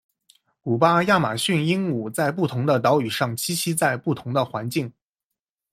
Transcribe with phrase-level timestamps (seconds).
[0.61, 4.91] 古巴亚马逊鹦鹉在不同的岛屿上栖息在不同的环境。